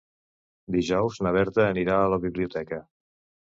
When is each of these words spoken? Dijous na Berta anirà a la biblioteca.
Dijous 0.75 1.21
na 1.27 1.35
Berta 1.37 1.67
anirà 1.67 2.01
a 2.07 2.11
la 2.17 2.21
biblioteca. 2.27 2.85